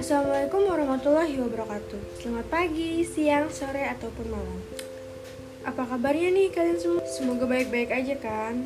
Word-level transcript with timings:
Assalamualaikum 0.00 0.64
warahmatullahi 0.64 1.36
wabarakatuh 1.36 2.16
Selamat 2.16 2.48
pagi, 2.48 3.04
siang, 3.04 3.52
sore, 3.52 3.84
ataupun 3.92 4.32
malam 4.32 4.56
Apa 5.68 5.84
kabarnya 5.84 6.32
nih 6.32 6.48
kalian 6.48 6.80
semua? 6.80 7.04
Semoga 7.04 7.44
baik-baik 7.44 7.92
aja 7.92 8.16
kan? 8.16 8.64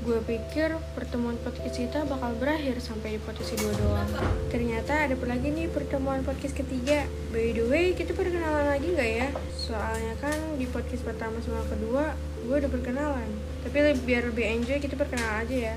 Gue 0.00 0.16
pikir 0.24 0.72
pertemuan 0.96 1.36
podcast 1.44 1.76
kita 1.76 2.08
bakal 2.08 2.32
berakhir 2.40 2.80
sampai 2.80 3.20
di 3.20 3.20
podcast 3.20 3.52
kedua 3.52 3.76
doang 3.76 4.08
Ternyata 4.48 5.12
ada 5.12 5.16
lagi 5.28 5.52
nih 5.52 5.68
pertemuan 5.68 6.24
podcast 6.24 6.56
ketiga 6.56 7.04
By 7.36 7.52
the 7.52 7.68
way, 7.68 7.92
kita 7.92 8.16
perkenalan 8.16 8.72
lagi 8.72 8.96
gak 8.96 9.10
ya? 9.12 9.28
Soalnya 9.52 10.16
kan 10.24 10.56
di 10.56 10.64
podcast 10.64 11.04
pertama 11.04 11.36
sama 11.44 11.68
kedua 11.68 12.16
gue 12.48 12.56
udah 12.64 12.72
perkenalan 12.72 13.28
Tapi 13.60 13.76
biar 14.08 14.32
lebih 14.32 14.48
enjoy 14.56 14.80
kita 14.80 14.96
perkenalan 14.96 15.44
aja 15.44 15.76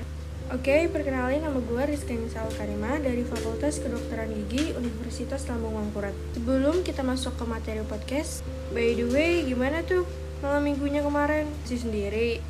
Oke, 0.50 0.90
perkenalin 0.90 1.46
nama 1.46 1.62
gue 1.62 1.82
Rizky 1.86 2.18
Nisal 2.18 2.50
Karima 2.58 2.98
dari 2.98 3.22
Fakultas 3.22 3.78
Kedokteran 3.78 4.34
Gigi 4.34 4.74
Universitas 4.74 5.46
Lambung 5.46 5.78
Mangkurat. 5.78 6.10
Sebelum 6.34 6.82
kita 6.82 7.06
masuk 7.06 7.38
ke 7.38 7.46
materi 7.46 7.86
podcast, 7.86 8.42
by 8.74 8.98
the 8.98 9.06
way, 9.14 9.46
gimana 9.46 9.86
tuh 9.86 10.02
malam 10.42 10.66
minggunya 10.66 11.06
kemarin? 11.06 11.46
Si 11.62 11.78
sendiri, 11.78 12.42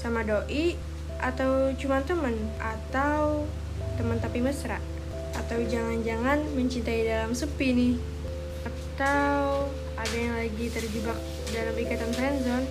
sama 0.00 0.24
doi, 0.24 0.80
atau 1.20 1.76
cuma 1.76 2.00
temen, 2.00 2.32
atau 2.56 3.44
teman 4.00 4.16
tapi 4.16 4.40
mesra, 4.40 4.80
atau 5.36 5.60
jangan-jangan 5.60 6.40
mencintai 6.56 7.04
dalam 7.04 7.36
sepi 7.36 7.68
nih, 7.76 7.94
atau 8.64 9.68
ada 10.00 10.16
yang 10.16 10.40
lagi 10.40 10.72
terjebak 10.72 11.20
dalam 11.52 11.76
ikatan 11.76 12.16
friendzone. 12.16 12.64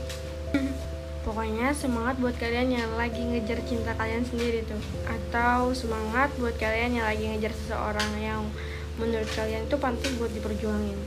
Pokoknya 1.21 1.69
semangat 1.77 2.17
buat 2.17 2.33
kalian 2.41 2.73
yang 2.73 2.91
lagi 2.97 3.21
ngejar 3.21 3.61
cinta 3.69 3.93
kalian 3.93 4.25
sendiri 4.25 4.65
tuh. 4.65 4.81
Atau 5.05 5.77
semangat 5.77 6.33
buat 6.41 6.57
kalian 6.57 6.97
yang 6.97 7.05
lagi 7.05 7.29
ngejar 7.29 7.53
seseorang 7.53 8.11
yang 8.17 8.41
menurut 8.97 9.29
kalian 9.37 9.69
tuh 9.69 9.77
pantas 9.77 10.09
buat 10.17 10.33
diperjuangin. 10.33 10.97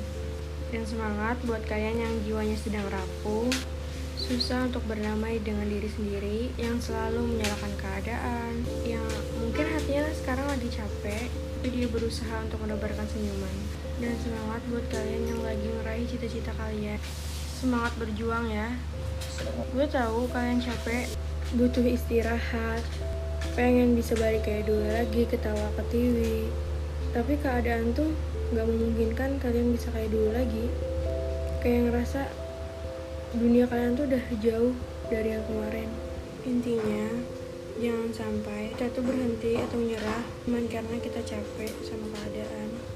Dan 0.75 0.83
semangat 0.91 1.39
buat 1.47 1.62
kalian 1.71 2.03
yang 2.03 2.15
jiwanya 2.27 2.59
sedang 2.59 2.83
rapuh 2.91 3.47
Susah 4.19 4.67
untuk 4.67 4.83
berdamai 4.91 5.39
dengan 5.39 5.71
diri 5.71 5.87
sendiri 5.87 6.39
Yang 6.59 6.91
selalu 6.91 7.31
menyalahkan 7.31 7.73
keadaan 7.78 8.67
Yang 8.83 9.06
mungkin 9.39 9.71
hatinya 9.71 10.11
sekarang 10.19 10.51
lagi 10.51 10.67
capek 10.75 11.31
Tapi 11.31 11.69
dia 11.71 11.87
berusaha 11.87 12.43
untuk 12.43 12.59
menebarkan 12.67 13.06
senyuman. 13.06 13.55
Dan 14.03 14.19
semangat 14.19 14.67
buat 14.67 14.83
kalian 14.91 15.31
yang 15.31 15.41
lagi 15.47 15.69
meraih 15.78 16.06
cita-cita 16.11 16.51
kalian 16.59 16.99
Semangat 17.65 17.97
berjuang 17.97 18.53
ya. 18.53 18.77
Gue 19.73 19.89
tahu 19.89 20.29
kalian 20.29 20.61
capek 20.61 21.09
butuh 21.57 21.81
istirahat 21.81 22.84
pengen 23.56 23.97
bisa 23.97 24.12
balik 24.21 24.45
kayak 24.45 24.69
dulu 24.69 24.84
lagi 24.84 25.25
ketawa 25.25 25.73
ke 25.73 25.83
TV 25.89 26.45
tapi 27.17 27.41
keadaan 27.41 27.97
tuh 27.97 28.12
nggak 28.53 28.69
memungkinkan 28.69 29.41
kalian 29.41 29.73
bisa 29.73 29.89
kayak 29.97 30.12
dulu 30.12 30.37
lagi. 30.37 30.69
Kayak 31.65 31.89
ngerasa 31.89 32.29
dunia 33.33 33.65
kalian 33.65 33.97
tuh 33.97 34.12
udah 34.12 34.25
jauh 34.45 34.77
dari 35.09 35.33
yang 35.33 35.45
kemarin. 35.49 35.89
Intinya 36.45 37.09
jangan 37.81 38.12
sampai 38.12 38.77
kita 38.77 38.93
tuh 38.93 39.09
berhenti 39.09 39.56
atau 39.56 39.81
menyerah 39.81 40.21
cuma 40.45 40.61
karena 40.69 41.01
kita 41.01 41.25
capek 41.25 41.73
sama 41.81 42.12
keadaan 42.12 42.94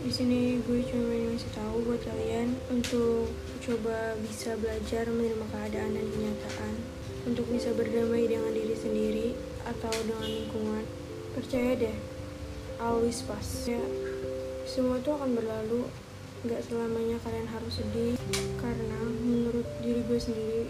di 0.00 0.08
sini 0.08 0.40
gue 0.64 0.80
cuma 0.88 1.12
ngasih 1.12 1.52
tahu 1.52 1.84
buat 1.84 2.00
kalian 2.00 2.56
untuk 2.72 3.28
coba 3.60 4.16
bisa 4.24 4.56
belajar 4.56 5.04
menerima 5.12 5.44
keadaan 5.52 5.92
dan 5.92 6.06
kenyataan. 6.08 6.74
Untuk 7.28 7.44
bisa 7.52 7.76
berdamai 7.76 8.24
dengan 8.24 8.56
diri 8.56 8.72
sendiri 8.72 9.28
atau 9.68 9.92
dengan 10.08 10.24
lingkungan 10.24 10.84
percaya 11.36 11.76
deh 11.76 11.96
always 12.80 13.20
pas. 13.28 13.44
Ya 13.68 13.84
semua 14.64 15.04
itu 15.04 15.12
akan 15.12 15.36
berlalu. 15.36 15.84
Nggak 16.48 16.64
selamanya 16.72 17.20
kalian 17.20 17.48
harus 17.52 17.84
sedih 17.84 18.16
karena 18.56 19.00
menurut 19.04 19.68
diri 19.84 20.00
gue 20.08 20.16
sendiri 20.16 20.64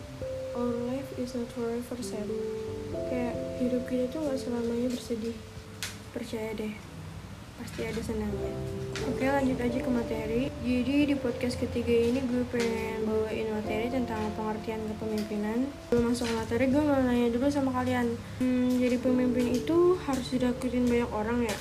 our 0.59 0.75
life 0.91 1.07
is 1.23 1.39
not 1.39 1.47
forever 1.55 1.99
sad. 2.03 2.27
Kayak 3.07 3.39
hidup 3.63 3.87
kita 3.87 4.11
tuh 4.11 4.27
nggak 4.27 4.43
selamanya 4.43 4.91
bersedih. 4.91 5.39
Percaya 6.11 6.51
deh 6.59 6.90
pasti 7.61 7.85
ada 7.85 8.01
senangnya. 8.01 8.53
Oke 9.05 9.25
lanjut 9.29 9.59
aja 9.61 9.79
ke 9.85 9.91
materi. 9.93 10.43
Jadi 10.65 11.13
di 11.13 11.15
podcast 11.17 11.61
ketiga 11.61 11.93
ini 11.93 12.25
gue 12.25 12.45
pengen 12.49 13.05
bawain 13.05 13.53
materi 13.53 13.93
tentang 13.93 14.33
pengertian 14.33 14.81
kepemimpinan. 14.89 15.69
Sebelum 15.93 16.09
masuk 16.09 16.25
ke 16.25 16.35
materi 16.41 16.65
gue 16.73 16.81
mau 16.81 17.01
nanya 17.05 17.29
dulu 17.29 17.47
sama 17.53 17.71
kalian. 17.77 18.17
Hmm, 18.41 18.81
jadi 18.81 18.97
pemimpin 18.97 19.53
itu 19.53 20.01
harus 20.09 20.27
didakutin 20.33 20.89
banyak 20.89 21.11
orang 21.13 21.39
ya? 21.45 21.57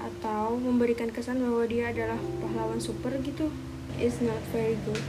Atau 0.00 0.56
memberikan 0.56 1.12
kesan 1.12 1.44
bahwa 1.44 1.68
dia 1.68 1.92
adalah 1.92 2.18
pahlawan 2.40 2.80
super 2.80 3.12
gitu? 3.20 3.52
Is 4.00 4.16
not 4.24 4.40
very 4.56 4.80
good. 4.88 5.04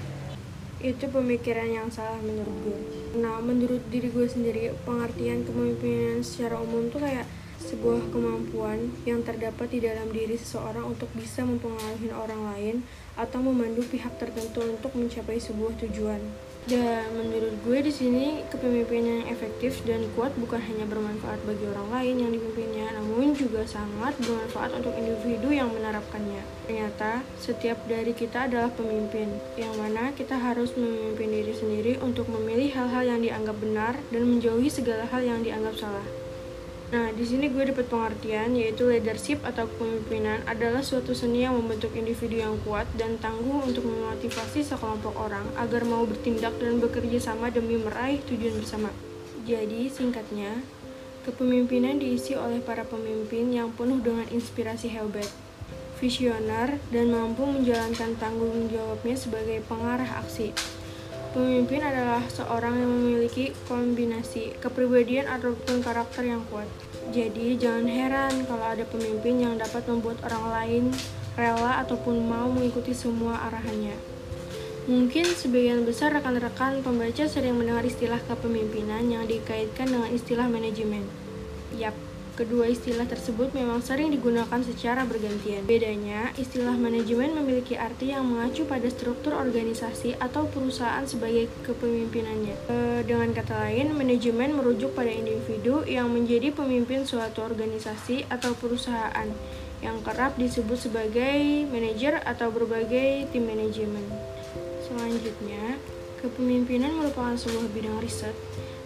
Itu 0.83 1.07
pemikiran 1.07 1.71
yang 1.71 1.87
salah 1.87 2.19
menurut 2.19 2.55
gue. 2.67 2.79
Nah 3.23 3.39
menurut 3.39 3.79
diri 3.87 4.11
gue 4.11 4.27
sendiri 4.27 4.75
pengertian 4.83 5.47
kepemimpinan 5.47 6.19
secara 6.19 6.59
umum 6.59 6.91
tuh 6.91 6.99
kayak 6.99 7.23
sebuah 7.57 8.13
kemampuan 8.13 8.93
yang 9.03 9.25
terdapat 9.25 9.73
di 9.73 9.79
dalam 9.81 10.13
diri 10.13 10.37
seseorang 10.37 10.93
untuk 10.93 11.09
bisa 11.17 11.41
mempengaruhi 11.41 12.13
orang 12.13 12.41
lain 12.53 12.75
atau 13.17 13.41
memandu 13.41 13.81
pihak 13.89 14.13
tertentu 14.21 14.61
untuk 14.61 14.93
mencapai 14.93 15.41
sebuah 15.41 15.73
tujuan. 15.81 16.21
Dan 16.67 17.15
menurut 17.15 17.55
gue 17.63 17.79
di 17.79 17.93
sini 17.95 18.43
kepemimpinan 18.51 19.23
yang 19.23 19.31
efektif 19.31 19.79
dan 19.87 20.03
kuat 20.19 20.35
bukan 20.35 20.59
hanya 20.59 20.83
bermanfaat 20.83 21.39
bagi 21.47 21.63
orang 21.63 21.87
lain 21.95 22.15
yang 22.27 22.31
dipimpinnya, 22.35 22.91
namun 22.91 23.31
juga 23.31 23.63
sangat 23.63 24.19
bermanfaat 24.19 24.75
untuk 24.75 24.91
individu 24.99 25.47
yang 25.55 25.71
menerapkannya. 25.71 26.43
Ternyata 26.67 27.23
setiap 27.39 27.79
dari 27.87 28.11
kita 28.11 28.51
adalah 28.51 28.67
pemimpin, 28.75 29.31
yang 29.55 29.71
mana 29.79 30.11
kita 30.11 30.35
harus 30.35 30.75
memimpin 30.75 31.31
diri 31.31 31.55
sendiri 31.55 31.93
untuk 32.03 32.27
memilih 32.27 32.75
hal-hal 32.75 33.15
yang 33.15 33.23
dianggap 33.23 33.55
benar 33.63 33.95
dan 34.11 34.27
menjauhi 34.27 34.67
segala 34.67 35.07
hal 35.07 35.23
yang 35.23 35.39
dianggap 35.39 35.71
salah. 35.79 36.26
Nah, 36.87 37.11
di 37.11 37.27
sini 37.27 37.51
gue 37.51 37.67
dapat 37.67 37.91
pengertian 37.91 38.55
yaitu 38.55 38.87
leadership 38.87 39.43
atau 39.43 39.67
kepemimpinan 39.67 40.39
adalah 40.47 40.79
suatu 40.79 41.11
seni 41.11 41.43
yang 41.43 41.59
membentuk 41.59 41.91
individu 41.91 42.39
yang 42.39 42.55
kuat 42.63 42.87
dan 42.95 43.19
tangguh 43.19 43.59
untuk 43.67 43.83
memotivasi 43.83 44.63
sekelompok 44.63 45.11
orang 45.19 45.43
agar 45.59 45.83
mau 45.83 46.07
bertindak 46.07 46.55
dan 46.63 46.79
bekerja 46.79 47.19
sama 47.19 47.51
demi 47.51 47.75
meraih 47.75 48.23
tujuan 48.31 48.55
bersama. 48.55 48.87
Jadi, 49.43 49.91
singkatnya, 49.91 50.63
kepemimpinan 51.27 51.99
diisi 51.99 52.39
oleh 52.39 52.63
para 52.63 52.87
pemimpin 52.87 53.51
yang 53.51 53.75
penuh 53.75 53.99
dengan 53.99 54.23
inspirasi 54.31 54.87
hebat, 54.87 55.27
visioner, 55.99 56.79
dan 56.87 57.11
mampu 57.11 57.43
menjalankan 57.43 58.15
tanggung 58.15 58.71
jawabnya 58.71 59.19
sebagai 59.19 59.59
pengarah 59.67 60.23
aksi. 60.23 60.55
Pemimpin 61.37 61.85
adalah 61.85 62.25
seorang 62.33 62.81
yang 62.81 62.89
memiliki 62.89 63.53
kombinasi 63.69 64.57
kepribadian 64.57 65.29
ataupun 65.29 65.85
karakter 65.85 66.25
yang 66.25 66.41
kuat. 66.49 66.65
Jadi, 67.13 67.61
jangan 67.61 67.85
heran 67.85 68.33
kalau 68.49 68.65
ada 68.65 68.81
pemimpin 68.89 69.45
yang 69.45 69.53
dapat 69.53 69.85
membuat 69.85 70.17
orang 70.25 70.49
lain 70.49 70.83
rela 71.37 71.77
ataupun 71.85 72.25
mau 72.25 72.49
mengikuti 72.49 72.97
semua 72.97 73.37
arahannya. 73.45 73.93
Mungkin 74.89 75.29
sebagian 75.37 75.85
besar 75.85 76.09
rekan-rekan 76.17 76.81
pembaca 76.81 77.29
sering 77.29 77.53
mendengar 77.53 77.85
istilah 77.85 78.17
kepemimpinan 78.25 79.05
yang 79.05 79.29
dikaitkan 79.29 79.93
dengan 79.93 80.09
istilah 80.09 80.49
manajemen. 80.49 81.05
Yap, 81.77 81.93
Kedua 82.37 82.69
istilah 82.69 83.09
tersebut 83.09 83.49
memang 83.57 83.81
sering 83.81 84.13
digunakan 84.13 84.61
secara 84.61 85.09
bergantian. 85.09 85.65
Bedanya, 85.65 86.29
istilah 86.37 86.77
manajemen 86.77 87.33
memiliki 87.33 87.73
arti 87.73 88.13
yang 88.13 88.29
mengacu 88.29 88.61
pada 88.69 88.85
struktur 88.93 89.33
organisasi 89.33 90.13
atau 90.21 90.45
perusahaan 90.45 91.01
sebagai 91.09 91.49
kepemimpinannya. 91.65 92.55
E, 92.69 92.75
dengan 93.09 93.33
kata 93.33 93.57
lain, 93.57 93.97
manajemen 93.97 94.53
merujuk 94.53 94.93
pada 94.93 95.09
individu 95.09 95.81
yang 95.89 96.13
menjadi 96.13 96.53
pemimpin 96.53 97.09
suatu 97.09 97.41
organisasi 97.41 98.29
atau 98.29 98.53
perusahaan 98.53 99.33
yang 99.81 99.97
kerap 100.05 100.37
disebut 100.37 100.77
sebagai 100.77 101.65
manajer 101.73 102.21
atau 102.21 102.53
berbagai 102.53 103.33
tim 103.33 103.49
manajemen. 103.49 104.05
Selanjutnya, 104.85 105.81
kepemimpinan 106.21 107.01
merupakan 107.01 107.33
sebuah 107.33 107.65
bidang 107.73 107.97
riset 107.97 108.37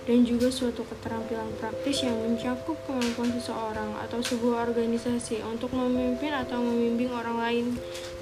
dan 0.10 0.26
juga 0.26 0.50
suatu 0.50 0.82
keterampilan 0.82 1.46
praktis 1.62 2.02
yang 2.02 2.18
mencakup 2.26 2.74
kemampuan 2.90 3.30
seseorang 3.38 3.94
atau 4.02 4.18
sebuah 4.18 4.66
organisasi 4.74 5.46
untuk 5.46 5.70
memimpin 5.78 6.34
atau 6.34 6.58
membimbing 6.58 7.14
orang 7.14 7.38
lain 7.38 7.66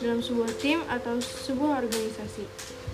dalam 0.04 0.20
sebuah 0.20 0.52
tim 0.60 0.84
atau 0.92 1.24
sebuah 1.24 1.88
organisasi. 1.88 2.44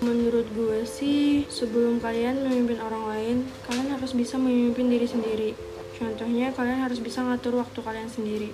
Menurut 0.06 0.46
gue 0.54 0.86
sih, 0.86 1.48
sebelum 1.50 1.98
kalian 1.98 2.46
memimpin 2.46 2.78
orang 2.78 3.04
lain, 3.10 3.36
kalian 3.66 3.96
harus 3.96 4.12
bisa 4.14 4.38
memimpin 4.38 4.86
diri 4.86 5.08
sendiri. 5.08 5.50
Contohnya, 5.96 6.52
kalian 6.52 6.84
harus 6.84 7.00
bisa 7.00 7.24
ngatur 7.24 7.58
waktu 7.58 7.80
kalian 7.80 8.12
sendiri. 8.12 8.52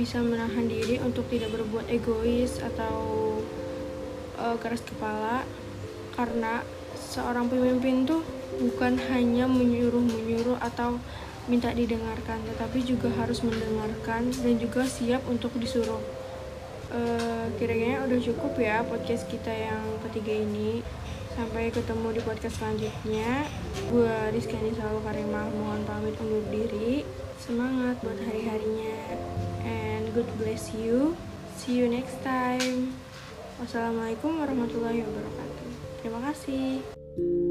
Bisa 0.00 0.24
menahan 0.24 0.66
diri 0.66 0.96
untuk 0.98 1.28
tidak 1.28 1.52
berbuat 1.52 1.86
egois 1.92 2.58
atau 2.64 2.96
uh, 4.40 4.56
keras 4.56 4.80
kepala 4.80 5.44
karena 6.16 6.64
seorang 7.10 7.50
pemimpin 7.50 8.06
tuh 8.06 8.22
bukan 8.62 8.94
hanya 9.10 9.50
menyuruh-menyuruh 9.50 10.62
atau 10.62 11.02
minta 11.50 11.74
didengarkan, 11.74 12.38
tetapi 12.54 12.86
juga 12.86 13.10
harus 13.18 13.42
mendengarkan 13.42 14.30
dan 14.30 14.54
juga 14.62 14.86
siap 14.86 15.26
untuk 15.26 15.50
disuruh. 15.58 15.98
Uh, 16.90 17.46
kira-kira 17.58 18.02
udah 18.06 18.18
cukup 18.22 18.54
ya 18.58 18.86
podcast 18.86 19.26
kita 19.26 19.50
yang 19.50 19.82
ketiga 20.06 20.38
ini. 20.38 20.86
Sampai 21.34 21.70
ketemu 21.70 22.18
di 22.18 22.20
podcast 22.26 22.58
selanjutnya. 22.58 23.46
Gue 23.90 24.14
Rizkyani 24.34 24.74
selalu 24.74 24.98
Karimah 25.06 25.46
mohon 25.54 25.82
pamit 25.86 26.18
undur 26.18 26.42
diri. 26.50 27.06
Semangat 27.38 28.02
buat 28.02 28.18
hari-harinya. 28.18 29.18
And 29.62 30.10
good 30.12 30.28
bless 30.36 30.74
you. 30.74 31.14
See 31.56 31.78
you 31.78 31.86
next 31.86 32.18
time. 32.26 32.92
Wassalamualaikum 33.62 34.42
warahmatullahi 34.42 35.06
wabarakatuh. 35.06 35.68
Terima 36.02 36.20
kasih. 36.28 36.99
you. 37.20 37.49